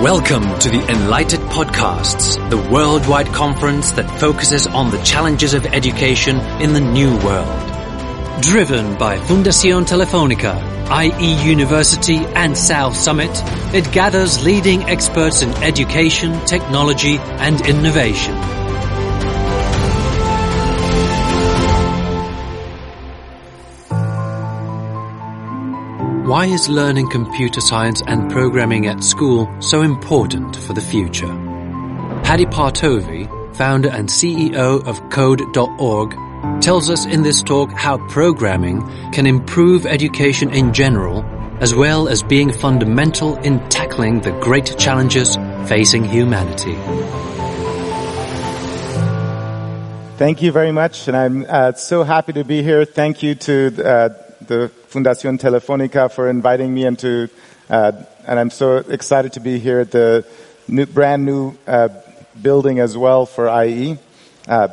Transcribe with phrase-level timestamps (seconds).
[0.00, 6.36] Welcome to the Enlighted Podcasts, the worldwide conference that focuses on the challenges of education
[6.62, 8.40] in the new world.
[8.40, 10.56] Driven by Fundación Telefonica,
[10.90, 13.30] IE University and South Summit,
[13.74, 18.59] it gathers leading experts in education, technology and innovation.
[26.30, 31.26] Why is learning computer science and programming at school so important for the future?
[32.24, 36.12] Hadi Partovi, founder and CEO of Code.org,
[36.62, 41.24] tells us in this talk how programming can improve education in general,
[41.58, 45.34] as well as being fundamental in tackling the great challenges
[45.66, 46.76] facing humanity.
[50.16, 52.84] Thank you very much, and I'm uh, so happy to be here.
[52.84, 57.28] Thank you to uh, the Fundación Telefonica for inviting me into,
[57.68, 57.92] uh,
[58.26, 60.26] and I'm so excited to be here at the
[60.66, 61.88] new, brand new uh,
[62.40, 63.98] building as well for IE.
[64.48, 64.68] Uh,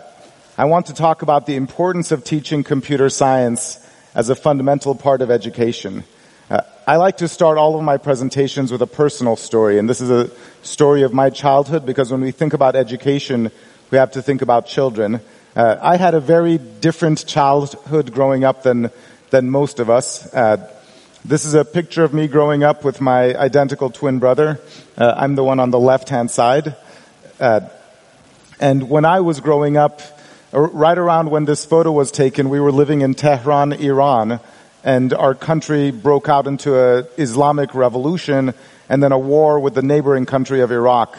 [0.57, 3.79] I want to talk about the importance of teaching computer science
[4.15, 6.03] as a fundamental part of education.
[6.49, 10.01] Uh, I like to start all of my presentations with a personal story, and this
[10.01, 10.31] is a
[10.63, 13.51] story of my childhood because when we think about education,
[13.91, 15.19] we have to think about children.
[15.55, 18.91] Uh, I had a very different childhood growing up than
[19.29, 20.33] than most of us.
[20.33, 20.71] Uh,
[21.25, 24.59] this is a picture of me growing up with my identical twin brother.
[24.97, 26.75] Uh, I'm the one on the left-hand side.
[27.39, 27.61] Uh,
[28.59, 30.01] and when I was growing up,
[30.51, 34.39] right around when this photo was taken, we were living in Tehran, Iran,
[34.83, 38.53] and our country broke out into an Islamic revolution
[38.87, 41.17] and then a war with the neighboring country of Iraq.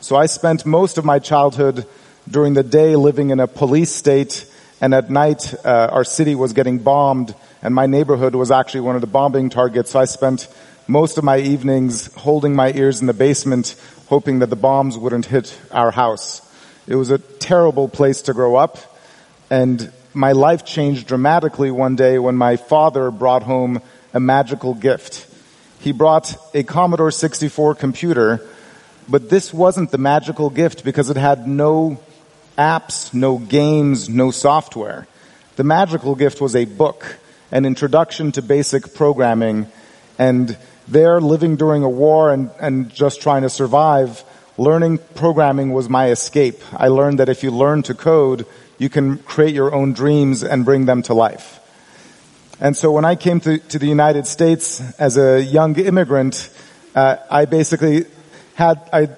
[0.00, 1.86] So I spent most of my childhood
[2.28, 4.46] during the day living in a police state
[4.80, 8.94] and at night uh, our city was getting bombed and my neighborhood was actually one
[8.94, 9.90] of the bombing targets.
[9.90, 10.48] So I spent
[10.86, 13.76] most of my evenings holding my ears in the basement,
[14.08, 16.42] hoping that the bombs wouldn't hit our house.
[16.86, 18.78] It was a terrible place to grow up,
[19.50, 23.80] and my life changed dramatically one day when my father brought home
[24.12, 25.26] a magical gift.
[25.78, 28.44] He brought a Commodore 64 computer,
[29.08, 32.00] but this wasn't the magical gift because it had no
[32.58, 35.06] apps, no games, no software.
[35.56, 37.16] The magical gift was a book
[37.50, 39.66] an introduction to basic programming.
[40.18, 40.56] And
[40.86, 44.24] there, living during a war and, and just trying to survive,
[44.56, 46.60] learning programming was my escape.
[46.72, 48.46] I learned that if you learn to code,
[48.78, 51.58] you can create your own dreams and bring them to life.
[52.60, 56.50] And so when I came to, to the United States as a young immigrant,
[56.94, 58.04] uh, I basically
[58.54, 59.08] had, I,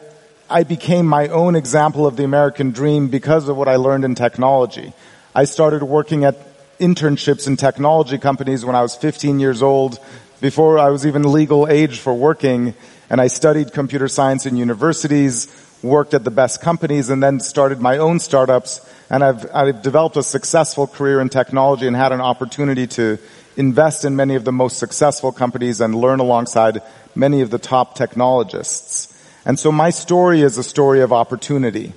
[0.49, 4.15] I became my own example of the American dream because of what I learned in
[4.15, 4.93] technology.
[5.35, 6.52] I started working at
[6.83, 10.01] internships in technology companies when I was 15 years old,
[10.41, 12.75] before I was even legal age for working,
[13.09, 15.47] and I studied computer science in universities,
[15.83, 20.17] worked at the best companies, and then started my own startups, and I've, I've developed
[20.17, 23.19] a successful career in technology and had an opportunity to
[23.57, 26.83] invest in many of the most successful companies and learn alongside
[27.15, 29.09] many of the top technologists.
[29.45, 31.93] And so my story is a story of opportunity.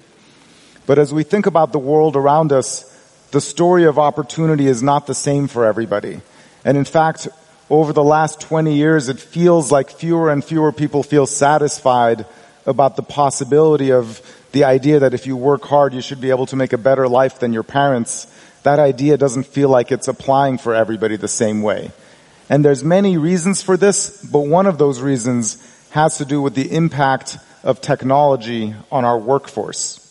[0.86, 2.92] But as we think about the world around us,
[3.36, 6.22] the story of opportunity is not the same for everybody.
[6.64, 7.28] And in fact,
[7.70, 12.26] over the last 20 years, it feels like fewer and fewer people feel satisfied
[12.66, 14.22] about the possibility of
[14.54, 17.10] the idea that if you work hard, you should be able to make a better
[17.10, 18.26] life than your parents.
[18.64, 21.92] That idea doesn't feel like it's applying for everybody the same way.
[22.50, 25.58] And there's many reasons for this, but one of those reasons
[25.90, 30.05] has to do with the impact of technology on our workforce.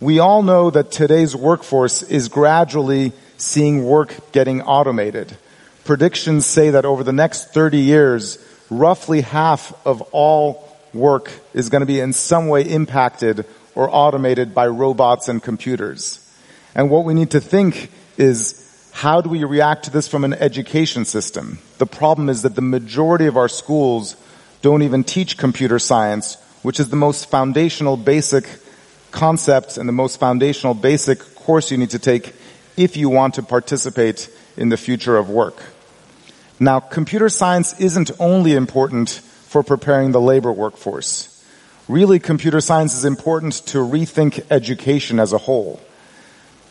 [0.00, 5.36] We all know that today's workforce is gradually seeing work getting automated.
[5.84, 8.38] Predictions say that over the next 30 years,
[8.70, 13.44] roughly half of all work is going to be in some way impacted
[13.74, 16.24] or automated by robots and computers.
[16.76, 20.34] And what we need to think is how do we react to this from an
[20.34, 21.58] education system?
[21.78, 24.16] The problem is that the majority of our schools
[24.62, 28.48] don't even teach computer science, which is the most foundational basic
[29.18, 32.32] concepts and the most foundational basic course you need to take
[32.76, 35.60] if you want to participate in the future of work.
[36.60, 41.34] Now, computer science isn't only important for preparing the labor workforce.
[41.88, 45.80] Really, computer science is important to rethink education as a whole.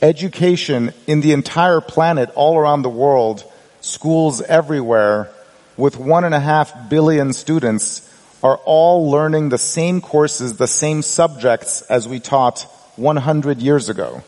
[0.01, 3.43] Education in the entire planet, all around the world,
[3.81, 5.29] schools everywhere,
[5.75, 8.06] with one and a half billion students,
[8.44, 12.62] are all learning the same courses, the same subjects as we taught
[12.95, 14.24] 100 years ago.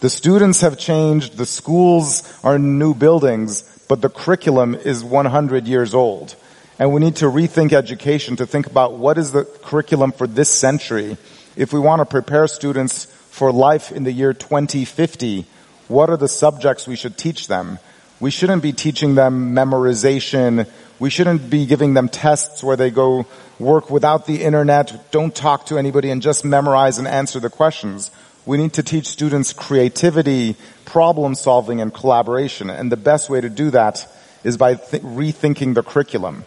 [0.00, 5.94] The students have changed, the schools are new buildings, but the curriculum is 100 years
[5.94, 6.36] old.
[6.78, 10.48] And we need to rethink education to think about what is the curriculum for this
[10.48, 11.16] century.
[11.56, 15.44] If we want to prepare students for life in the year 2050,
[15.88, 17.80] what are the subjects we should teach them?
[18.20, 20.68] We shouldn't be teaching them memorization.
[20.98, 23.26] We shouldn't be giving them tests where they go
[23.58, 28.10] work without the internet, don't talk to anybody and just memorize and answer the questions.
[28.46, 32.70] We need to teach students creativity, problem solving, and collaboration.
[32.70, 34.06] And the best way to do that
[34.42, 36.44] is by th- rethinking the curriculum.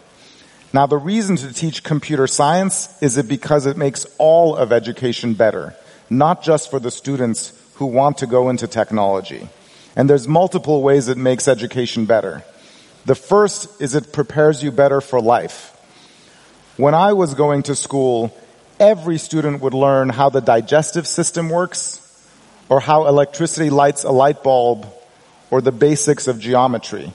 [0.74, 5.34] Now the reason to teach computer science is it because it makes all of education
[5.34, 5.76] better,
[6.10, 9.50] not just for the students who want to go into technology.
[9.96, 12.44] And there's multiple ways it makes education better.
[13.06, 15.76] The first is it prepares you better for life.
[16.78, 18.36] When I was going to school,
[18.80, 21.98] every student would learn how the digestive system works,
[22.70, 24.88] or how electricity lights a light bulb,
[25.50, 27.12] or the basics of geometry.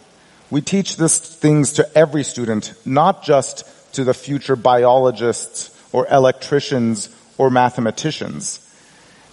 [0.50, 7.08] We teach these things to every student, not just to the future biologists or electricians
[7.38, 8.60] or mathematicians.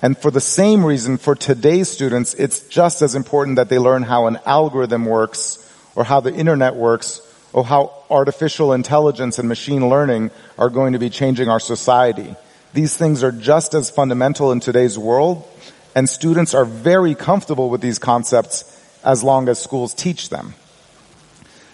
[0.01, 4.03] And for the same reason, for today's students, it's just as important that they learn
[4.03, 5.59] how an algorithm works
[5.95, 7.21] or how the internet works
[7.53, 12.35] or how artificial intelligence and machine learning are going to be changing our society.
[12.73, 15.47] These things are just as fundamental in today's world,
[15.95, 18.69] and students are very comfortable with these concepts
[19.03, 20.55] as long as schools teach them.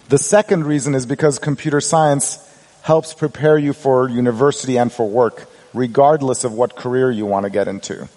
[0.10, 2.46] The second reason is because computer science
[2.82, 7.50] helps prepare you for university and for work, regardless of what career you want to
[7.50, 8.10] get into.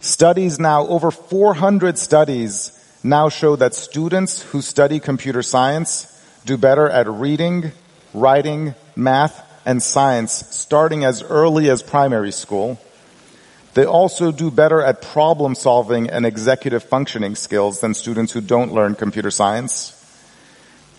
[0.00, 2.72] Studies now, over 400 studies
[3.06, 6.12] now show that students who study computer science
[6.44, 7.72] do better at reading,
[8.12, 12.78] writing, math, and science starting as early as primary school.
[13.74, 18.72] They also do better at problem solving and executive functioning skills than students who don't
[18.72, 19.92] learn computer science.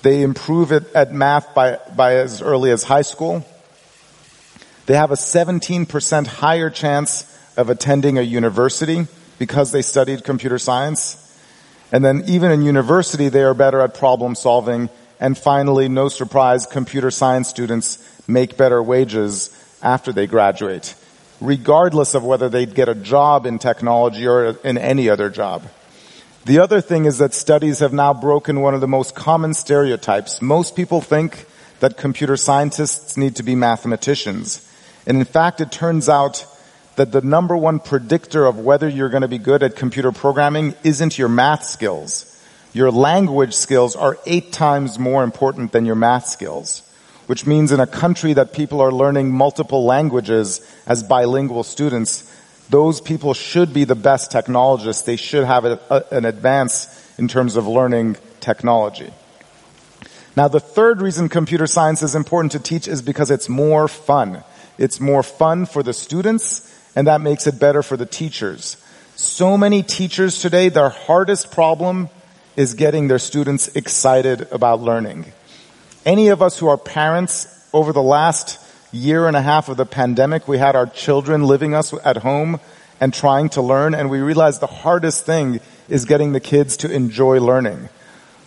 [0.03, 3.43] They improve it at math by, by as early as high school.
[4.85, 7.25] They have a 17% higher chance
[7.57, 9.07] of attending a university
[9.39, 11.26] because they studied computer science.
[11.91, 14.89] And then even in university, they are better at problem solving
[15.19, 17.97] and finally, no surprise, computer science students
[18.27, 19.49] make better wages
[19.81, 20.95] after they graduate,
[21.41, 25.63] regardless of whether they get a job in technology or in any other job.
[26.45, 30.41] The other thing is that studies have now broken one of the most common stereotypes.
[30.41, 31.45] Most people think
[31.79, 34.63] that computer scientists need to be mathematicians.
[35.05, 36.45] And in fact, it turns out
[36.97, 40.75] that the number one predictor of whether you're going to be good at computer programming
[40.83, 42.37] isn't your math skills
[42.77, 46.83] your language skills are eight times more important than your math skills.
[47.25, 52.31] Which means in a country that people are learning multiple languages as bilingual students,
[52.69, 55.01] those people should be the best technologists.
[55.01, 59.11] They should have a, a, an advance in terms of learning technology.
[60.35, 64.43] Now the third reason computer science is important to teach is because it's more fun.
[64.77, 68.75] It's more fun for the students and that makes it better for the teachers.
[69.15, 72.09] So many teachers today, their hardest problem
[72.55, 75.31] is getting their students excited about learning.
[76.07, 78.59] Any of us who are parents over the last
[78.91, 82.59] year and a half of the pandemic, we had our children living us at home
[82.99, 86.91] and trying to learn and we realized the hardest thing is getting the kids to
[86.91, 87.89] enjoy learning.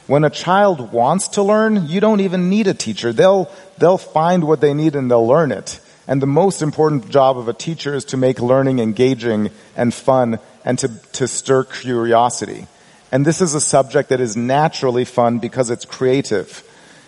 [0.08, 3.12] When a child wants to learn, you don't even need a teacher.
[3.12, 3.48] They'll,
[3.78, 5.78] they'll find what they need and they'll learn it.
[6.10, 10.40] And the most important job of a teacher is to make learning engaging and fun
[10.64, 12.66] and to, to stir curiosity.
[13.12, 16.64] And this is a subject that is naturally fun because it's creative.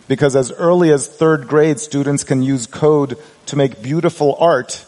[0.07, 4.87] Because as early as third grade, students can use code to make beautiful art.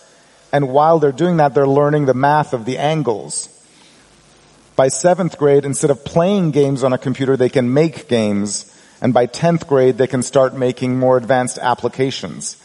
[0.53, 3.49] And while they're doing that, they're learning the math of the angles.
[4.77, 8.71] By seventh grade, instead of playing games on a computer, they can make games.
[9.01, 12.61] And by 10th grade, they can start making more advanced applications.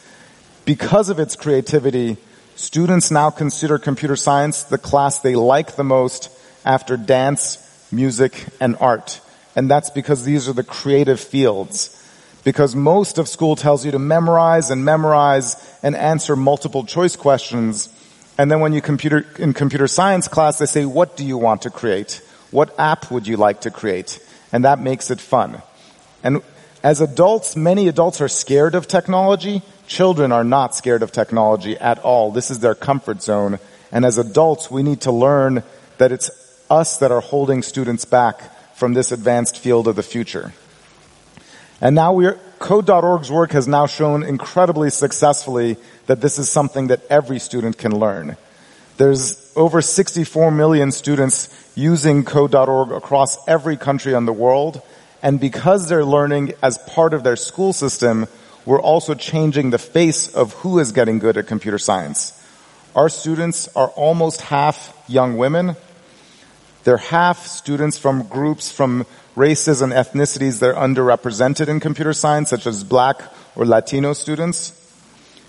[0.69, 2.17] Because of its creativity,
[2.55, 6.29] students now consider computer science the class they like the most
[6.63, 7.57] after dance,
[7.91, 9.19] music, and art.
[9.55, 11.89] And that's because these are the creative fields.
[12.43, 17.89] Because most of school tells you to memorize and memorize and answer multiple choice questions.
[18.37, 21.63] And then when you computer, in computer science class, they say, what do you want
[21.63, 22.21] to create?
[22.51, 24.23] What app would you like to create?
[24.51, 25.63] And that makes it fun.
[26.21, 26.43] And
[26.83, 29.63] as adults, many adults are scared of technology.
[29.89, 32.31] Children are not scared of technology at all.
[32.31, 33.57] This is their comfort zone.
[33.91, 35.63] And as adults, we need to learn
[35.97, 36.29] that it's
[36.69, 40.53] us that are holding students back from this advanced field of the future.
[41.81, 47.01] And now we're, code.org's work has now shown incredibly successfully that this is something that
[47.09, 48.37] every student can learn.
[48.97, 54.83] There's over 64 million students using code.org across every country in the world.
[55.23, 58.27] And because they're learning as part of their school system,
[58.65, 62.33] we're also changing the face of who is getting good at computer science.
[62.95, 65.75] Our students are almost half young women.
[66.83, 72.49] They're half students from groups from races and ethnicities that are underrepresented in computer science,
[72.49, 73.21] such as black
[73.55, 74.75] or Latino students.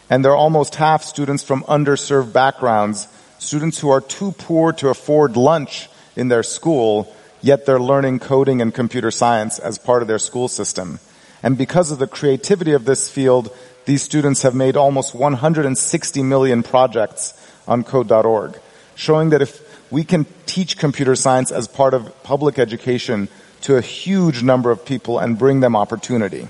[0.08, 5.36] And they're almost half students from underserved backgrounds, students who are too poor to afford
[5.36, 10.18] lunch in their school, yet they're learning coding and computer science as part of their
[10.18, 10.98] school system.
[11.42, 13.54] And because of the creativity of this field,
[13.87, 17.35] these students have made almost 160 million projects
[17.66, 18.59] on code.org,
[18.94, 23.28] showing that if we can teach computer science as part of public education
[23.62, 26.49] to a huge number of people and bring them opportunity.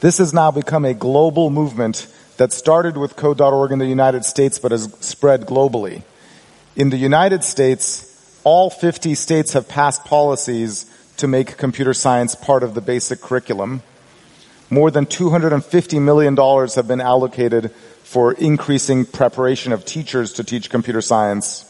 [0.00, 4.58] This has now become a global movement that started with code.org in the United States
[4.58, 6.02] but has spread globally.
[6.74, 12.62] In the United States, all 50 states have passed policies to make computer science part
[12.62, 13.82] of the basic curriculum.
[14.70, 17.70] More than $250 million have been allocated
[18.02, 21.68] for increasing preparation of teachers to teach computer science.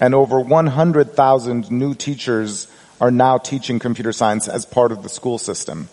[0.00, 2.66] And over 100,000 new teachers
[3.00, 5.88] are now teaching computer science as part of the school system.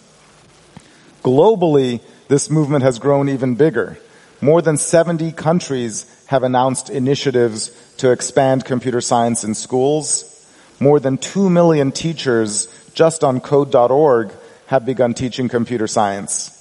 [1.24, 3.98] Globally, this movement has grown even bigger.
[4.42, 10.39] More than 70 countries have announced initiatives to expand computer science in schools.
[10.80, 14.32] More than 2 million teachers just on code.org
[14.68, 16.56] have begun teaching computer science.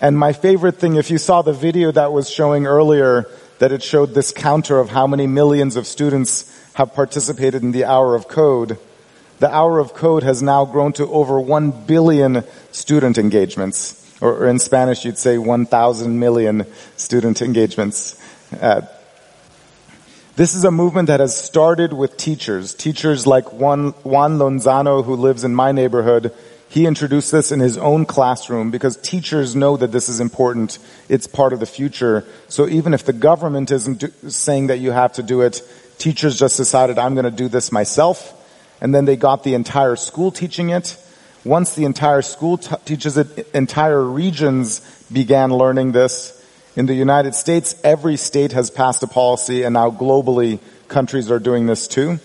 [0.00, 3.28] And my favorite thing, if you saw the video that was showing earlier,
[3.60, 7.84] that it showed this counter of how many millions of students have participated in the
[7.84, 8.78] hour of code,
[9.38, 13.98] the hour of code has now grown to over 1 billion student engagements.
[14.20, 16.64] Or, in Spanish, you'd say 1,000 million
[16.96, 18.20] student engagements.
[18.60, 18.82] Uh,
[20.42, 22.74] this is a movement that has started with teachers.
[22.74, 26.34] Teachers like Juan, Juan Lonzano, who lives in my neighborhood,
[26.68, 30.80] he introduced this in his own classroom because teachers know that this is important.
[31.08, 32.24] It's part of the future.
[32.48, 35.62] So even if the government isn't do, saying that you have to do it,
[35.98, 38.34] teachers just decided, I'm going to do this myself.
[38.80, 40.96] And then they got the entire school teaching it.
[41.44, 44.80] Once the entire school t- teaches it, entire regions
[45.12, 46.41] began learning this.
[46.74, 51.38] In the United States, every state has passed a policy and now globally countries are
[51.38, 52.18] doing this too.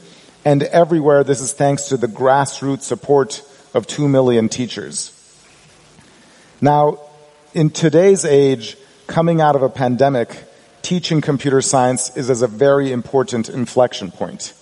[0.46, 5.12] And everywhere this is thanks to the grassroots support of two million teachers.
[6.62, 7.00] Now,
[7.54, 10.46] in today's age, coming out of a pandemic,
[10.82, 14.54] teaching computer science is as a very important inflection point.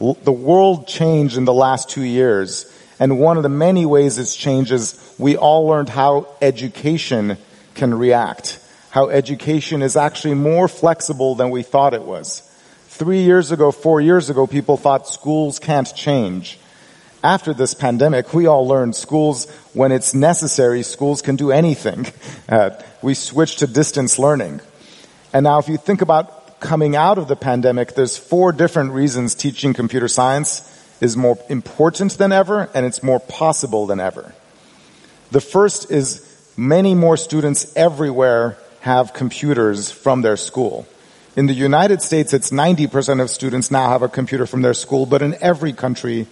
[0.00, 2.66] The world changed in the last two years,
[2.98, 7.36] and one of the many ways it's changed is we all learned how education
[7.74, 8.58] can react
[8.94, 12.48] how education is actually more flexible than we thought it was.
[12.86, 16.60] Three years ago, four years ago, people thought schools can't change.
[17.20, 22.06] After this pandemic, we all learned schools, when it's necessary, schools can do anything.
[22.46, 22.70] Uh,
[23.00, 24.60] we switched to distance learning.
[25.32, 29.34] And now if you think about coming out of the pandemic, there's four different reasons
[29.34, 30.60] teaching computer science
[31.00, 34.34] is more important than ever and it's more possible than ever.
[35.30, 36.20] The first is
[36.54, 40.86] many more students everywhere have computers from their school.
[41.36, 45.06] In the United States, it's 90% of students now have a computer from their school,
[45.06, 46.26] but in every country,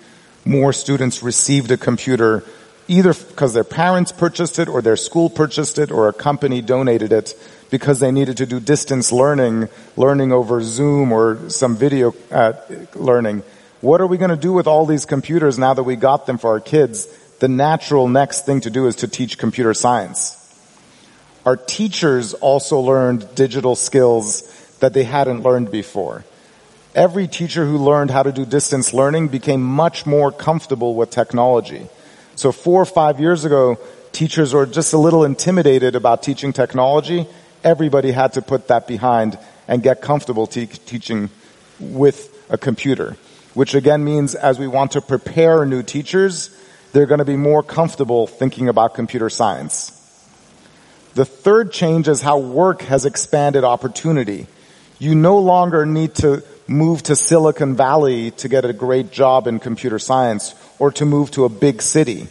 [0.45, 2.45] more students received a computer
[2.89, 7.11] either because their parents purchased it or their school purchased it or a company donated
[7.11, 7.35] it
[7.71, 12.53] because they needed to do distance learning, learning over Zoom or some video uh,
[12.95, 13.43] learning.
[13.81, 16.37] What are we going to do with all these computers now that we got them
[16.37, 17.07] for our kids?
[17.39, 20.42] The natural next thing to do is to teach computer science.
[21.45, 24.43] Our teachers also learned digital skills
[24.79, 26.25] that they hadn't learned before.
[26.95, 31.89] Every teacher who learned how to do distance learning became much more comfortable with technology.
[32.37, 33.79] So four or five years ago,
[34.13, 37.27] teachers were just a little intimidated about teaching technology.
[37.65, 41.31] Everybody had to put that behind and get comfortable te- teaching
[41.81, 43.17] with a computer,
[43.55, 46.57] which again means as we want to prepare new teachers,
[46.93, 50.02] they're going to be more comfortable thinking about computer science.
[51.15, 54.47] The third change is how work has expanded opportunity.
[54.99, 59.59] You no longer need to move to Silicon Valley to get a great job in
[59.59, 62.29] computer science or to move to a big city.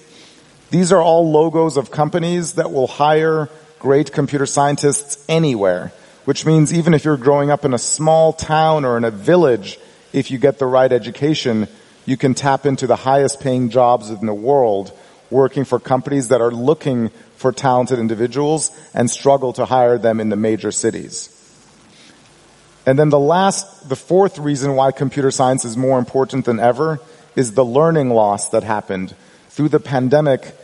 [0.71, 5.91] These are all logos of companies that will hire great computer scientists anywhere,
[6.25, 9.77] which means even if you're growing up in a small town or in a village,
[10.13, 11.67] if you get the right education,
[12.05, 14.97] you can tap into the highest paying jobs in the world
[15.31, 20.29] working for companies that are looking for talented individuals and struggle to hire them in
[20.29, 21.37] the major cities.
[22.85, 26.99] And then the last, the fourth reason why computer science is more important than ever
[27.35, 29.15] is the learning loss that happened.
[29.49, 30.55] Through the pandemic,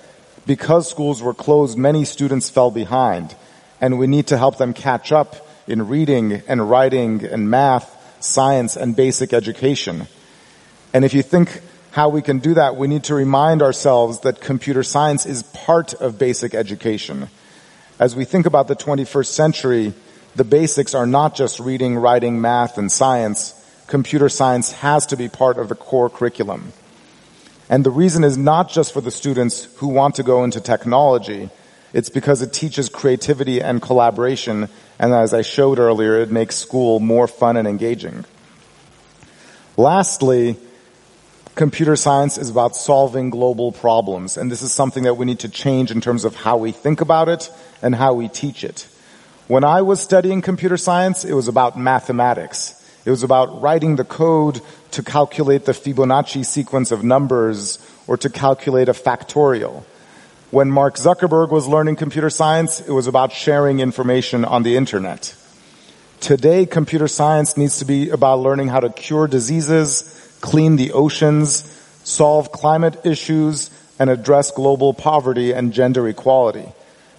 [0.46, 3.36] because schools were closed, many students fell behind
[3.80, 8.76] and we need to help them catch up in reading and writing and math, science
[8.76, 10.08] and basic education.
[10.94, 11.62] And if you think
[11.98, 15.96] how we can do that, we need to remind ourselves that computer science is part
[15.96, 17.28] of basic education.
[17.98, 19.94] As we think about the 21st century,
[20.36, 23.56] the basics are not just reading, writing, math, and science.
[23.88, 26.72] Computer science has to be part of the core curriculum.
[27.68, 31.50] And the reason is not just for the students who want to go into technology.
[31.94, 34.70] It's because it teaches creativity and collaboration.
[35.00, 38.24] And as I showed earlier, it makes school more fun and engaging.
[39.78, 40.58] Lastly,
[41.58, 44.38] computer science is about solving global problems.
[44.38, 47.02] And this is something that we need to change in terms of how we think
[47.02, 47.50] about it
[47.82, 48.88] and how we teach it.
[49.48, 52.74] When I was studying computer science, it was about mathematics.
[53.06, 54.62] It was about writing the code
[54.92, 59.84] to calculate the Fibonacci sequence of numbers or to calculate a factorial.
[60.52, 65.34] When Mark Zuckerberg was learning computer science, it was about sharing information on the internet.
[66.20, 71.64] Today, computer science needs to be about learning how to cure diseases, clean the oceans,
[72.04, 76.66] solve climate issues, and address global poverty and gender equality.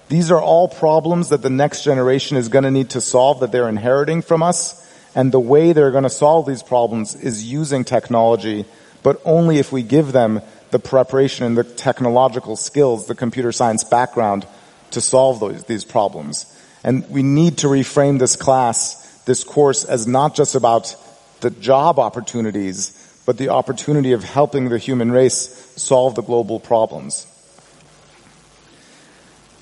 [0.08, 3.52] These are all problems that the next generation is going to need to solve that
[3.52, 7.84] they're inheriting from us and the way they're going to solve these problems is using
[7.84, 8.64] technology,
[9.02, 13.84] but only if we give them the preparation and the technological skills, the computer science
[13.84, 14.46] background
[14.92, 16.46] to solve those, these problems.
[16.84, 20.94] And we need to reframe this class, this course as not just about
[21.40, 22.94] the job opportunities,
[23.28, 25.36] but the opportunity of helping the human race
[25.76, 27.26] solve the global problems.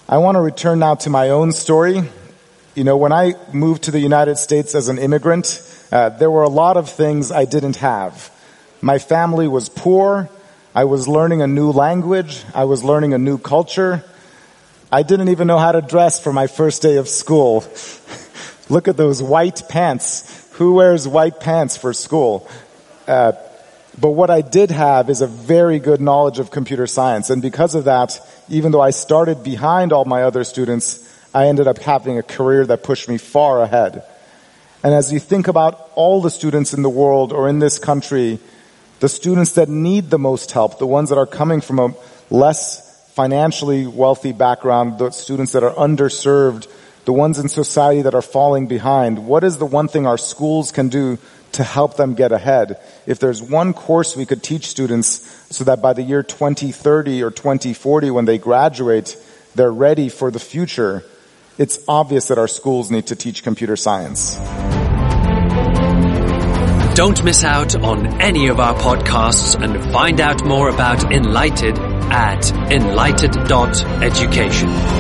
[0.09, 2.05] I want to return now to my own story
[2.77, 6.43] you know, when I moved to the United States as an immigrant, uh, there were
[6.43, 8.31] a lot of things I didn't have.
[8.83, 10.29] My family was poor.
[10.75, 12.45] I was learning a new language.
[12.55, 14.05] I was learning a new culture.
[14.93, 17.65] I didn't even know how to dress for my first day of school.
[18.69, 20.47] Look at those white pants.
[20.53, 22.47] Who wears white pants for school?
[23.09, 23.33] Uh,
[23.99, 27.31] but what I did have is a very good knowledge of computer science.
[27.31, 31.03] And because of that, even though I started behind all my other students,
[31.35, 34.05] I ended up having a career that pushed me far ahead.
[34.83, 38.39] And as you think about all the students in the world or in this country,
[39.01, 41.95] the students that need the most help, the ones that are coming from a
[42.31, 46.69] less financially wealthy background, the students that are underserved,
[47.07, 50.71] the ones in society that are falling behind, what is the one thing our schools
[50.71, 51.19] can do
[51.57, 52.81] to help them get ahead?
[53.07, 57.31] If there's one course we could teach students so that by the year 2030 or
[57.31, 59.19] 2040 when they graduate,
[59.55, 61.05] they're ready for the future,
[61.59, 64.37] it's obvious that our schools need to teach computer science.
[66.95, 72.51] Don't miss out on any of our podcasts and find out more about Enlighted at
[72.73, 74.96] enlighted.education.